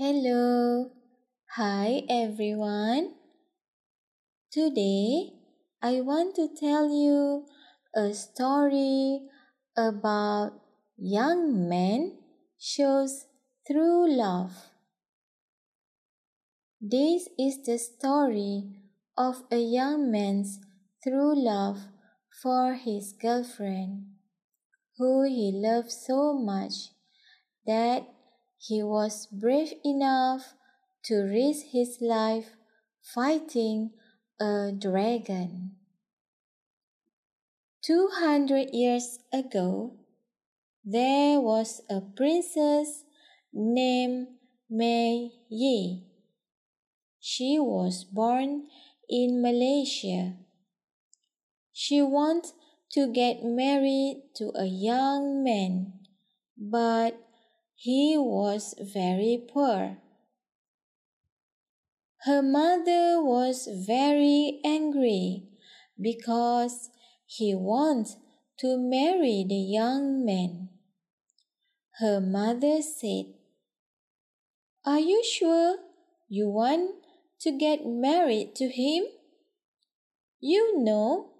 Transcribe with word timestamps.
Hello. 0.00 0.88
Hi 1.56 2.04
everyone. 2.08 3.16
Today 4.50 5.34
I 5.82 6.00
want 6.00 6.34
to 6.36 6.48
tell 6.58 6.88
you 6.88 7.44
a 7.94 8.14
story 8.14 9.28
about 9.76 10.52
young 10.96 11.68
men 11.68 12.16
shows 12.58 13.26
through 13.68 14.16
love. 14.16 14.70
This 16.80 17.28
is 17.38 17.60
the 17.66 17.76
story 17.76 18.72
of 19.18 19.42
a 19.52 19.60
young 19.60 20.10
man's 20.10 20.60
true 21.02 21.34
love 21.36 21.76
for 22.42 22.72
his 22.72 23.12
girlfriend, 23.12 24.06
who 24.96 25.24
he 25.24 25.52
loved 25.52 25.92
so 25.92 26.32
much 26.32 26.88
that 27.66 28.08
he 28.60 28.82
was 28.82 29.26
brave 29.32 29.72
enough 29.82 30.52
to 31.02 31.16
risk 31.22 31.64
his 31.72 31.96
life 32.02 32.50
fighting 33.00 33.90
a 34.38 34.70
dragon. 34.70 35.72
Two 37.82 38.10
hundred 38.12 38.68
years 38.74 39.18
ago, 39.32 39.96
there 40.84 41.40
was 41.40 41.80
a 41.88 42.02
princess 42.02 43.04
named 43.50 44.28
Mei 44.68 45.32
Yi. 45.48 46.04
She 47.18 47.58
was 47.58 48.04
born 48.04 48.68
in 49.08 49.40
Malaysia. 49.40 50.36
She 51.72 52.02
wanted 52.02 52.52
to 52.92 53.10
get 53.10 53.42
married 53.42 54.24
to 54.36 54.52
a 54.54 54.66
young 54.66 55.42
man, 55.42 55.94
but 56.58 57.16
he 57.82 58.14
was 58.18 58.74
very 58.78 59.42
poor. 59.50 59.96
Her 62.24 62.42
mother 62.42 63.24
was 63.24 63.66
very 63.86 64.60
angry 64.62 65.48
because 65.98 66.90
he 67.24 67.54
wanted 67.54 68.16
to 68.58 68.76
marry 68.76 69.46
the 69.48 69.54
young 69.54 70.26
man. 70.26 70.68
Her 72.00 72.20
mother 72.20 72.82
said, 72.82 73.32
Are 74.84 75.00
you 75.00 75.24
sure 75.24 75.78
you 76.28 76.50
want 76.50 76.90
to 77.40 77.50
get 77.50 77.86
married 77.86 78.54
to 78.56 78.68
him? 78.68 79.04
You 80.38 80.78
know, 80.78 81.30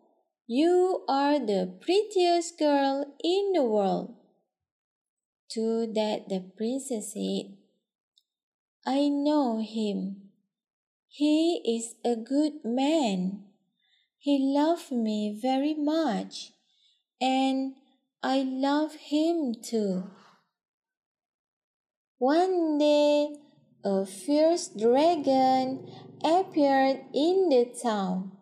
you 0.46 1.04
are 1.06 1.38
the 1.38 1.70
prettiest 1.82 2.58
girl 2.58 3.14
in 3.22 3.52
the 3.52 3.62
world. 3.62 4.19
To 5.54 5.86
that 5.94 6.28
the 6.28 6.44
princess 6.56 7.14
said, 7.14 7.56
I 8.86 9.08
know 9.08 9.58
him. 9.58 10.30
He 11.08 11.60
is 11.66 11.96
a 12.04 12.14
good 12.14 12.64
man. 12.64 13.46
He 14.16 14.38
loved 14.38 14.92
me 14.92 15.36
very 15.42 15.74
much, 15.74 16.52
and 17.20 17.74
I 18.22 18.42
love 18.42 18.94
him 18.94 19.56
too. 19.60 20.04
One 22.18 22.78
day, 22.78 23.34
a 23.82 24.06
fierce 24.06 24.68
dragon 24.68 25.90
appeared 26.22 27.00
in 27.12 27.48
the 27.48 27.74
town. 27.82 28.32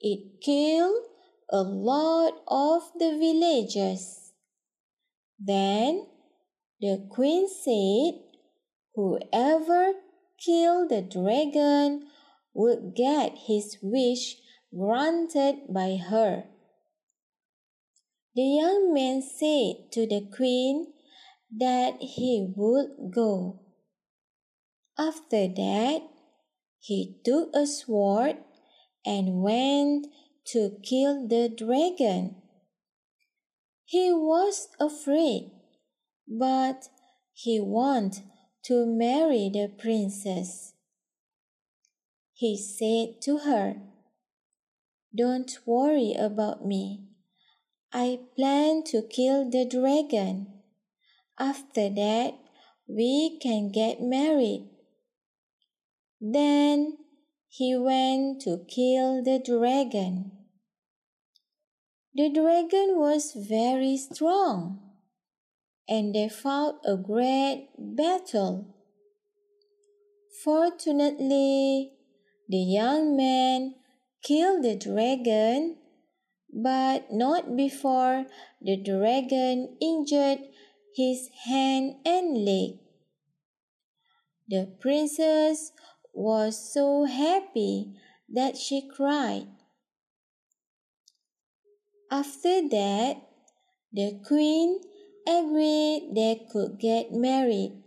It 0.00 0.42
killed 0.42 1.04
a 1.48 1.62
lot 1.62 2.42
of 2.46 2.90
the 2.98 3.16
villagers. 3.16 4.19
Then 5.40 6.06
the 6.80 7.06
queen 7.10 7.48
said, 7.48 8.20
Whoever 8.94 9.94
killed 10.38 10.90
the 10.90 11.00
dragon 11.00 12.08
would 12.52 12.94
get 12.94 13.38
his 13.46 13.78
wish 13.82 14.36
granted 14.76 15.72
by 15.72 15.96
her. 15.96 16.44
The 18.34 18.42
young 18.42 18.92
man 18.92 19.22
said 19.22 19.90
to 19.92 20.06
the 20.06 20.28
queen 20.36 20.92
that 21.58 21.96
he 22.00 22.52
would 22.54 23.10
go. 23.12 23.60
After 24.98 25.48
that, 25.48 26.02
he 26.78 27.20
took 27.24 27.50
a 27.54 27.66
sword 27.66 28.36
and 29.04 29.42
went 29.42 30.06
to 30.52 30.76
kill 30.82 31.26
the 31.26 31.48
dragon. 31.48 32.36
He 33.90 34.12
was 34.12 34.68
afraid, 34.78 35.50
but 36.28 36.88
he 37.34 37.58
wanted 37.58 38.22
to 38.66 38.86
marry 38.86 39.50
the 39.52 39.66
princess. 39.66 40.74
He 42.32 42.56
said 42.56 43.20
to 43.22 43.38
her, 43.38 43.82
Don't 45.12 45.58
worry 45.66 46.14
about 46.16 46.64
me. 46.64 47.08
I 47.92 48.20
plan 48.36 48.84
to 48.92 49.02
kill 49.02 49.50
the 49.50 49.64
dragon. 49.64 50.62
After 51.36 51.90
that, 51.90 52.34
we 52.86 53.40
can 53.42 53.72
get 53.72 54.00
married. 54.00 54.70
Then 56.20 56.96
he 57.48 57.76
went 57.76 58.42
to 58.42 58.64
kill 58.68 59.24
the 59.24 59.40
dragon. 59.44 60.39
The 62.12 62.28
dragon 62.28 62.98
was 62.98 63.32
very 63.36 63.96
strong, 63.96 64.80
and 65.88 66.12
they 66.12 66.28
fought 66.28 66.80
a 66.84 66.96
great 66.96 67.68
battle. 67.78 68.74
Fortunately, 70.42 71.92
the 72.48 72.58
young 72.58 73.16
man 73.16 73.76
killed 74.24 74.64
the 74.64 74.74
dragon, 74.74 75.76
but 76.52 77.12
not 77.12 77.56
before 77.56 78.26
the 78.60 78.76
dragon 78.76 79.76
injured 79.80 80.40
his 80.96 81.28
hand 81.44 81.94
and 82.04 82.44
leg. 82.44 82.80
The 84.48 84.66
princess 84.80 85.70
was 86.12 86.58
so 86.74 87.04
happy 87.04 87.94
that 88.28 88.56
she 88.56 88.88
cried. 88.88 89.46
After 92.10 92.68
that, 92.68 93.22
the 93.92 94.20
queen 94.26 94.80
agreed 95.28 96.10
they 96.12 96.44
could 96.50 96.80
get 96.80 97.12
married 97.12 97.84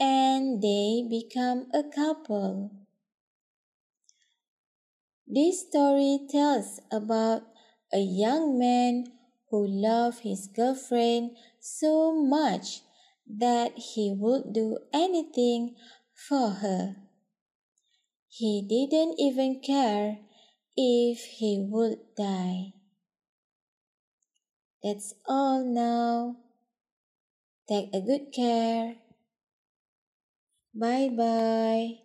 and 0.00 0.62
they 0.62 1.04
become 1.08 1.66
a 1.74 1.84
couple. 1.84 2.70
This 5.26 5.68
story 5.68 6.26
tells 6.30 6.80
about 6.90 7.42
a 7.92 8.00
young 8.00 8.58
man 8.58 9.04
who 9.50 9.66
loved 9.66 10.20
his 10.20 10.46
girlfriend 10.46 11.36
so 11.60 12.16
much 12.16 12.80
that 13.28 13.76
he 13.76 14.10
would 14.10 14.54
do 14.54 14.78
anything 14.94 15.76
for 16.14 16.48
her. 16.64 16.96
He 18.28 18.64
didn't 18.66 19.20
even 19.20 19.60
care 19.60 20.18
if 20.76 21.20
he 21.24 21.60
would 21.68 21.98
die. 22.16 22.79
That's 24.82 25.14
all 25.26 25.64
now. 25.64 26.36
Take 27.66 27.94
a 27.94 28.02
good 28.02 28.32
care. 28.34 28.96
Bye 30.74 31.10
bye. 31.10 32.00